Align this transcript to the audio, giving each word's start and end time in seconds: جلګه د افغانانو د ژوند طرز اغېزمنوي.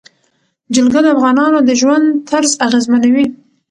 جلګه 0.73 0.99
د 1.03 1.07
افغانانو 1.15 1.59
د 1.63 1.69
ژوند 1.81 2.05
طرز 2.29 2.51
اغېزمنوي. 2.65 3.25